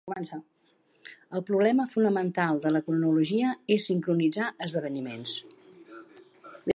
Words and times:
El 1.39 1.43
problema 1.49 1.85
fonamental 1.91 2.61
de 2.63 2.71
la 2.77 2.81
cronologia 2.87 3.53
és 3.77 3.87
sincronitzar 3.93 4.49
esdeveniments. 4.69 5.39